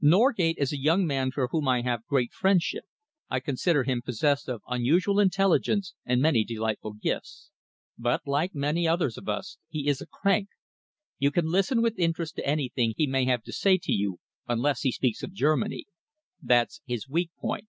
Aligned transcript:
Norgate 0.00 0.56
is 0.58 0.72
a 0.72 0.78
young 0.80 1.06
man 1.06 1.30
for 1.32 1.48
whom 1.48 1.68
I 1.68 1.82
have 1.82 2.00
a 2.00 2.08
great 2.08 2.32
friendship. 2.32 2.86
I 3.28 3.40
consider 3.40 3.84
him 3.84 4.00
possessed 4.00 4.48
of 4.48 4.62
unusual 4.66 5.20
intelligence 5.20 5.92
and 6.06 6.18
many 6.22 6.44
delightful 6.44 6.94
gifts, 6.94 7.50
but, 7.98 8.22
like 8.26 8.54
many 8.54 8.88
others 8.88 9.18
of 9.18 9.28
us, 9.28 9.58
he 9.68 9.88
is 9.88 10.00
a 10.00 10.06
crank. 10.06 10.48
You 11.18 11.30
can 11.30 11.44
listen 11.44 11.82
with 11.82 11.98
interest 11.98 12.36
to 12.36 12.46
anything 12.46 12.94
he 12.96 13.06
may 13.06 13.26
have 13.26 13.42
to 13.42 13.52
say 13.52 13.76
to 13.82 13.92
you, 13.92 14.18
unless 14.48 14.80
he 14.80 14.92
speaks 14.92 15.22
of 15.22 15.34
Germany. 15.34 15.84
That's 16.40 16.80
his 16.86 17.06
weak 17.06 17.30
point. 17.38 17.68